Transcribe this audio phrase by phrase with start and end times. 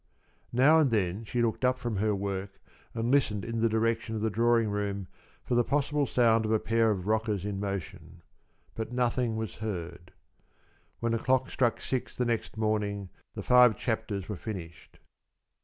[0.51, 2.59] Now and then she looked up from her work
[2.95, 5.05] and listened in the direction of the drawing room
[5.43, 8.23] for the possible sound of a pair of rockers in motion.
[8.73, 10.11] But nothing was heard.
[11.01, 14.97] When the clock struck six the next morning, the five chapters were finished.